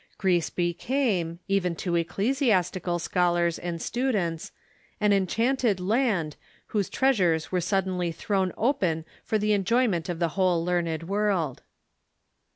[0.17, 4.51] Greece became, even to ecclesiastical scholars and students,
[4.99, 6.37] an enchanted land,
[6.69, 11.61] whose treasures were suddenly thrown open for the enjoy ment of the whole learned world.